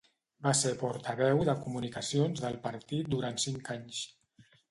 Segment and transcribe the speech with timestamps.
[0.45, 4.01] Va ser portaveu de comunicacions del partit durant cinc anys.